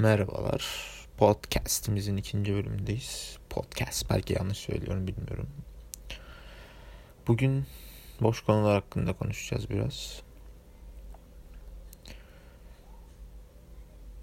Merhabalar. 0.00 0.64
Podcast'imizin 1.16 2.16
ikinci 2.16 2.54
bölümündeyiz. 2.54 3.38
Podcast 3.50 4.10
belki 4.10 4.32
yanlış 4.32 4.58
söylüyorum 4.58 5.06
bilmiyorum. 5.06 5.48
Bugün 7.26 7.66
boş 8.20 8.40
konular 8.40 8.74
hakkında 8.74 9.12
konuşacağız 9.12 9.70
biraz. 9.70 10.22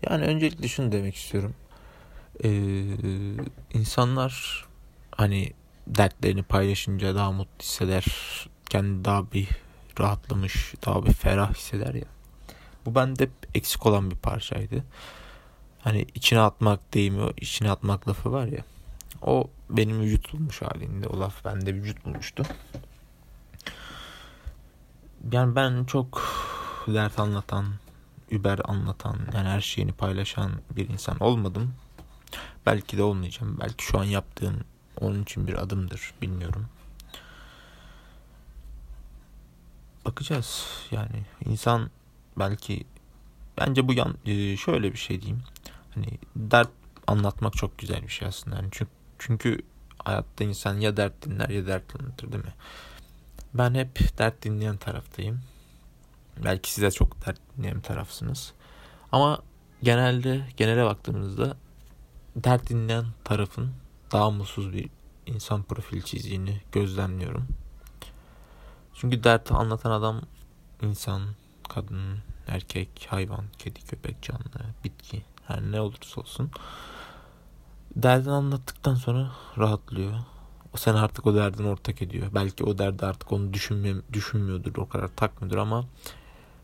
Yani 0.10 0.26
öncelikle 0.26 0.68
şunu 0.68 0.92
demek 0.92 1.16
istiyorum. 1.16 1.56
Ee, 2.44 2.50
insanlar 3.74 4.66
hani 5.12 5.54
dertlerini 5.88 6.44
paylaşınca 6.44 7.16
daha 7.16 7.32
mutlu 7.32 7.60
hisseder. 7.62 8.06
Kendi 8.70 9.06
daha 9.06 9.32
bir 9.32 9.48
rahatlamış, 10.00 10.74
daha 10.86 11.06
bir 11.06 11.14
ferah 11.14 11.54
hisseder 11.54 11.94
ya. 11.94 12.08
Bu 12.86 12.96
bende 12.96 13.30
eksik 13.56 13.86
olan 13.86 14.12
bir 14.12 14.18
parçaydı. 14.18 14.84
Hani 15.80 16.06
içine 16.16 16.40
atmak 16.40 16.94
deyimi, 16.94 17.32
içine 17.38 17.72
atmak 17.72 18.08
lafı 18.08 18.32
var 18.32 18.48
ya. 18.48 18.64
O 19.22 19.50
benim 19.70 20.02
vücut 20.02 20.34
bulmuş 20.34 20.62
halinde. 20.62 21.08
O 21.08 21.20
laf 21.20 21.46
bende 21.46 21.74
vücut 21.74 22.06
bulmuştu. 22.06 22.44
Yani 25.32 25.56
ben 25.56 25.84
çok 25.84 26.22
dert 26.88 27.20
anlatan, 27.20 27.66
über 28.32 28.60
anlatan, 28.64 29.18
yani 29.34 29.48
her 29.48 29.62
şeyini 29.62 29.92
paylaşan 29.92 30.52
bir 30.76 30.90
insan 30.90 31.20
olmadım. 31.20 31.74
Belki 32.66 32.98
de 32.98 33.04
olmayacağım. 33.04 33.58
Belki 33.60 33.86
şu 33.86 34.00
an 34.00 34.04
yaptığım 34.04 34.64
onun 35.02 35.24
için 35.24 35.48
bir 35.48 35.54
adımdır. 35.54 36.14
Bilmiyorum. 36.22 36.66
Bakacağız. 40.06 40.66
Yani 40.92 41.26
insan 41.46 41.90
belki 42.40 42.86
bence 43.58 43.88
bu 43.88 43.94
yan 43.94 44.16
e, 44.26 44.58
şöyle 44.58 44.94
bir 44.94 44.98
şey 44.98 45.22
diyeyim. 45.22 45.44
Hani 45.98 46.20
dert 46.36 46.70
anlatmak 47.08 47.54
çok 47.54 47.78
güzel 47.78 48.04
bir 48.04 48.08
şey 48.08 48.28
aslında. 48.28 48.56
Yani 48.56 48.68
çünkü 48.72 48.92
çünkü 49.20 49.58
hayatta 50.06 50.44
insan 50.44 50.80
ya 50.80 50.98
dert 50.98 51.26
dinler 51.26 51.50
ya 51.50 51.68
dert 51.68 51.96
anlatır 51.96 52.32
değil 52.32 52.44
mi? 52.44 52.54
Ben 53.54 53.74
hep 53.74 54.18
dert 54.18 54.44
dinleyen 54.44 54.78
taraftayım. 54.78 55.42
Belki 56.44 56.74
size 56.74 56.92
çok 56.92 57.26
dert 57.26 57.40
dinleyen 57.58 57.82
tarafsınız. 57.82 58.54
Ama 59.12 59.40
genelde 59.84 60.42
genele 60.58 60.86
baktığımızda 60.86 61.58
dert 62.36 62.70
dinleyen 62.70 63.06
tarafın 63.24 63.72
daha 64.12 64.32
mutsuz 64.32 64.74
bir 64.74 64.90
insan 65.26 65.64
profil 65.64 66.02
çizdiğini 66.02 66.62
gözlemliyorum. 66.72 67.48
Çünkü 68.94 69.24
dert 69.24 69.52
anlatan 69.52 69.92
adam 69.92 70.22
insan, 70.82 71.22
kadın, 71.70 72.20
erkek, 72.48 73.08
hayvan, 73.10 73.46
kedi, 73.58 73.80
köpek, 73.82 74.22
canlı, 74.22 74.74
bitki 74.84 75.24
her 75.48 75.62
ne 75.62 75.82
olursa 75.82 76.22
olsun 76.22 76.52
derdini 77.96 78.32
anlattıktan 78.32 78.96
sonra 78.96 79.32
rahatlıyor. 79.58 80.14
O 80.74 80.78
sen 80.78 80.94
artık 80.94 81.28
o 81.28 81.36
derdin 81.36 81.64
ortak 81.64 82.02
ediyor. 82.02 82.28
Belki 82.36 82.64
o 82.64 82.78
derdi 82.78 83.06
artık 83.06 83.32
onu 83.32 83.54
düşünme, 83.54 83.94
düşünmüyordur, 84.14 84.76
o 84.78 84.90
kadar 84.90 85.08
takmıyordur 85.08 85.58
ama 85.58 85.86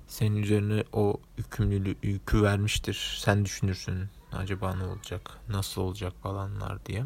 senin 0.07 0.35
üzerine 0.35 0.83
o 0.93 1.17
yükümlülüğü 1.37 1.95
yükü 2.03 2.43
vermiştir. 2.43 3.17
Sen 3.19 3.45
düşünürsün 3.45 4.09
acaba 4.31 4.75
ne 4.75 4.83
olacak, 4.83 5.31
nasıl 5.49 5.81
olacak 5.81 6.13
falanlar 6.23 6.85
diye. 6.85 7.05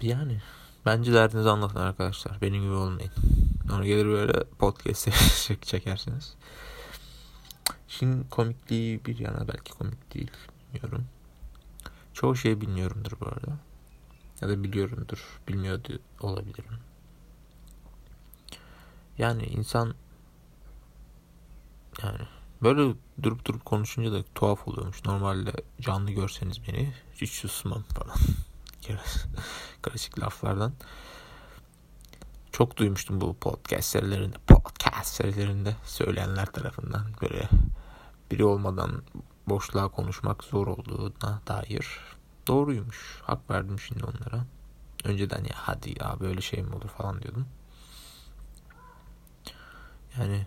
Yani 0.00 0.40
bence 0.86 1.12
derdinizi 1.12 1.50
anlatın 1.50 1.80
arkadaşlar. 1.80 2.40
Benim 2.40 2.62
gibi 2.62 2.72
olmayın. 2.72 3.12
Sonra 3.68 3.86
gelir 3.86 4.06
böyle 4.06 4.44
podcast 4.44 5.08
çekersiniz. 5.62 6.36
Şimdi 7.90 8.28
komikliği 8.28 9.04
bir 9.04 9.18
yana 9.18 9.48
belki 9.48 9.72
komik 9.72 10.14
değil. 10.14 10.30
Bilmiyorum. 10.74 11.06
Çoğu 12.12 12.36
şey 12.36 12.60
bilmiyorumdur 12.60 13.12
bu 13.20 13.26
arada. 13.26 13.58
Ya 14.40 14.48
da 14.48 14.64
biliyorumdur. 14.64 15.40
Bilmiyor 15.48 15.80
olabilirim. 16.20 16.78
Yani 19.18 19.42
insan 19.42 19.94
yani 22.02 22.20
böyle 22.62 22.94
durup 23.22 23.44
durup 23.44 23.64
konuşunca 23.64 24.12
da 24.12 24.22
tuhaf 24.34 24.68
oluyormuş. 24.68 25.04
Normalde 25.04 25.52
canlı 25.80 26.10
görseniz 26.10 26.68
beni 26.68 26.94
hiç 27.14 27.30
susmam 27.30 27.82
falan. 27.82 28.16
Karışık 29.82 30.20
laflardan. 30.20 30.72
Çok 32.52 32.76
duymuştum 32.76 33.20
bu 33.20 33.36
podcast 33.36 33.88
serilerinde, 33.88 34.36
podcast 34.46 35.14
serilerinde 35.14 35.76
söyleyenler 35.84 36.46
tarafından 36.46 37.06
böyle 37.22 37.48
biri 38.30 38.44
olmadan 38.44 39.02
boşluğa 39.48 39.88
konuşmak 39.88 40.44
zor 40.44 40.66
olduğuna 40.66 41.40
dair 41.46 41.98
doğruymuş. 42.46 43.20
Hak 43.22 43.50
verdim 43.50 43.78
şimdi 43.78 44.04
onlara. 44.04 44.44
Önceden 45.04 45.44
ya 45.44 45.54
hadi 45.54 46.02
ya 46.02 46.16
böyle 46.20 46.40
şey 46.40 46.62
mi 46.62 46.74
olur 46.74 46.88
falan 46.88 47.22
diyordum. 47.22 47.46
Yani 50.18 50.46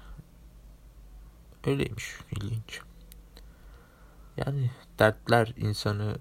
öyleymiş 1.65 2.05
ilginç. 2.31 2.81
Yani 4.37 4.71
dertler 4.99 5.53
insanı 5.57 6.17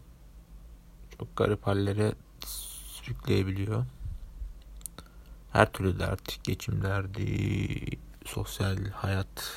çok 1.19 1.37
garip 1.37 1.67
hallere 1.67 2.12
sürükleyebiliyor. 2.47 3.84
Her 5.53 5.72
türlü 5.72 5.99
dert, 5.99 6.45
geçim 6.45 6.83
derdi, 6.83 7.99
sosyal 8.25 8.87
hayat, 8.87 9.53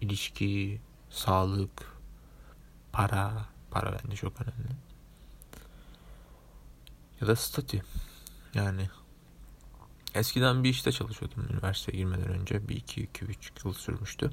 ilişki, 0.00 0.80
sağlık, 1.10 1.92
para, 2.92 3.46
para 3.70 3.98
bence 4.04 4.16
çok 4.16 4.40
önemli. 4.40 4.76
Ya 7.20 7.26
da 7.26 7.36
statü. 7.36 7.82
Yani 8.54 8.88
eskiden 10.14 10.64
bir 10.64 10.68
işte 10.68 10.92
çalışıyordum 10.92 11.46
üniversiteye 11.52 11.98
girmeden 11.98 12.28
önce. 12.28 12.68
Bir 12.68 12.76
iki, 12.76 13.02
iki, 13.02 13.24
üç 13.24 13.52
yıl 13.64 13.72
sürmüştü. 13.72 14.30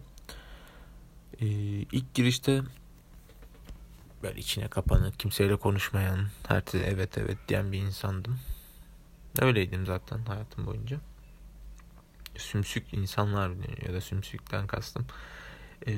Ee, 1.40 1.46
ilk 1.92 2.14
girişte 2.14 2.62
ben 4.24 4.36
içine 4.36 4.68
kapanık, 4.68 5.20
kimseyle 5.20 5.56
konuşmayan, 5.56 6.28
her 6.48 6.64
evet 6.84 7.18
evet 7.18 7.38
diyen 7.48 7.72
bir 7.72 7.80
insandım. 7.80 8.40
Öyleydim 9.42 9.86
zaten 9.86 10.26
hayatım 10.26 10.66
boyunca. 10.66 10.98
Sümsük 12.38 12.94
insanlar 12.94 13.52
ya 13.88 13.94
da 13.94 14.02
sümsükten 14.02 14.68
kastım. 14.68 15.06
Ee, 15.88 15.94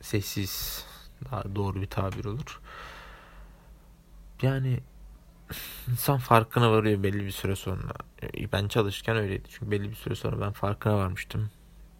sessiz 0.00 0.84
daha 1.30 1.54
doğru 1.54 1.82
bir 1.82 1.86
tabir 1.86 2.24
olur. 2.24 2.60
Yani 4.42 4.80
insan 5.90 6.18
farkına 6.18 6.72
varıyor 6.72 7.02
belli 7.02 7.24
bir 7.24 7.30
süre 7.30 7.56
sonra. 7.56 7.92
Ee, 8.22 8.52
ben 8.52 8.68
çalışırken 8.68 9.16
öyleydi. 9.16 9.48
Çünkü 9.48 9.70
belli 9.70 9.90
bir 9.90 9.96
süre 9.96 10.14
sonra 10.14 10.40
ben 10.40 10.52
farkına 10.52 10.96
varmıştım. 10.96 11.50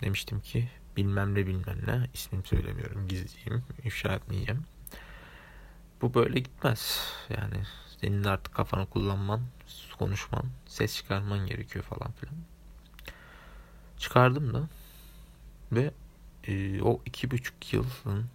Demiştim 0.00 0.40
ki 0.40 0.68
bilmem 0.96 1.34
ne 1.34 1.46
bilmem 1.46 1.78
ne 1.86 2.08
ismim 2.14 2.44
söylemiyorum 2.44 3.08
gizliyim 3.08 3.64
ifşa 3.84 4.12
etmeyeceğim. 4.12 4.64
Bu 6.02 6.14
böyle 6.14 6.38
gitmez. 6.40 7.00
Yani 7.28 7.64
senin 8.00 8.24
artık 8.24 8.54
kafanı 8.54 8.86
kullanman, 8.86 9.40
konuşman, 9.98 10.44
ses 10.66 10.96
çıkarman 10.96 11.46
gerekiyor 11.46 11.84
falan 11.84 12.12
filan. 12.12 12.34
Çıkardım 13.98 14.54
da 14.54 14.68
ve 15.72 15.90
e, 16.48 16.82
o 16.82 17.00
iki 17.06 17.30
buçuk 17.30 17.72
yılın 17.72 18.26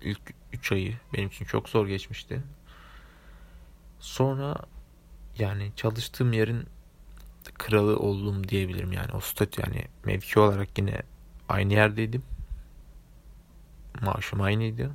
ilk 0.00 0.20
üç 0.52 0.72
ayı 0.72 0.98
benim 1.12 1.28
için 1.28 1.44
çok 1.44 1.68
zor 1.68 1.86
geçmişti. 1.86 2.42
Sonra 4.00 4.56
yani 5.38 5.72
çalıştığım 5.76 6.32
yerin 6.32 6.66
kralı 7.54 7.96
oldum 7.98 8.48
diyebilirim 8.48 8.92
yani 8.92 9.12
o 9.12 9.20
statü 9.20 9.62
yani 9.62 9.84
mevki 10.04 10.40
olarak 10.40 10.78
yine 10.78 11.02
aynı 11.48 11.72
yerdeydim. 11.72 12.22
Maaşım 14.00 14.40
aynıydı. 14.40 14.90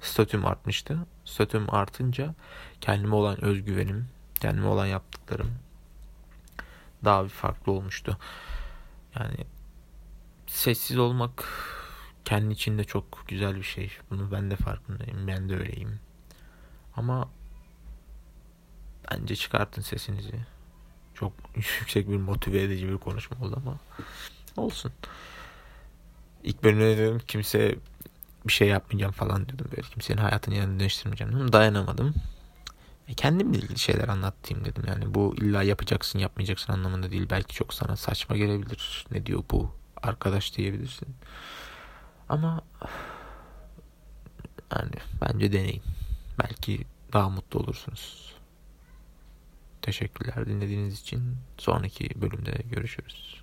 Statüm 0.00 0.46
artmıştı. 0.46 0.98
Statüm 1.24 1.74
artınca 1.74 2.34
kendime 2.80 3.14
olan 3.14 3.44
özgüvenim, 3.44 4.08
kendime 4.40 4.66
olan 4.66 4.86
yaptıklarım 4.86 5.50
daha 7.04 7.24
bir 7.24 7.28
farklı 7.28 7.72
olmuştu. 7.72 8.18
Yani 9.18 9.36
sessiz 10.46 10.98
olmak 10.98 11.44
kendi 12.24 12.54
içinde 12.54 12.84
çok 12.84 13.24
güzel 13.28 13.56
bir 13.56 13.62
şey. 13.62 13.92
Bunu 14.10 14.32
ben 14.32 14.50
de 14.50 14.56
farkındayım. 14.56 15.26
Ben 15.26 15.48
de 15.48 15.56
öyleyim. 15.56 16.00
Ama 16.96 17.28
bence 19.10 19.36
çıkartın 19.36 19.82
sesinizi. 19.82 20.34
Çok 21.14 21.32
yüksek 21.56 22.08
bir 22.08 22.16
motive 22.16 22.62
edici 22.62 22.88
bir 22.88 22.98
konuşma 22.98 23.46
oldu 23.46 23.62
ama 23.66 23.78
olsun. 24.56 24.92
İlk 26.44 26.64
bölümde 26.64 26.98
dedim 26.98 27.20
kimse 27.28 27.76
bir 28.46 28.52
şey 28.52 28.68
yapmayacağım 28.68 29.12
falan 29.12 29.48
diyordum 29.48 29.66
böyle. 29.70 29.82
Kimsenin 29.88 30.18
hayatını 30.18 30.54
yanını 30.54 30.80
değiştirmeyeceğim 30.80 31.34
dedim. 31.34 31.52
Dayanamadım. 31.52 32.14
E 33.08 33.14
kendimle 33.14 33.58
ilgili 33.58 33.78
şeyler 33.78 34.08
anlatayım 34.08 34.64
dedim. 34.64 34.84
Yani 34.86 35.14
bu 35.14 35.34
illa 35.38 35.62
yapacaksın 35.62 36.18
yapmayacaksın 36.18 36.72
anlamında 36.72 37.10
değil. 37.10 37.26
Belki 37.30 37.54
çok 37.54 37.74
sana 37.74 37.96
saçma 37.96 38.36
gelebilir. 38.36 39.06
Ne 39.10 39.26
diyor 39.26 39.44
bu 39.50 39.74
arkadaş 40.02 40.56
diyebilirsin. 40.56 41.08
Ama 42.28 42.62
Yani 44.76 44.90
bence 45.20 45.52
deneyin. 45.52 45.82
Belki 46.42 46.84
daha 47.12 47.28
mutlu 47.28 47.60
olursunuz. 47.60 48.34
Teşekkürler 49.82 50.46
dinlediğiniz 50.46 51.00
için. 51.00 51.36
Sonraki 51.58 52.08
bölümde 52.22 52.62
görüşürüz. 52.70 53.42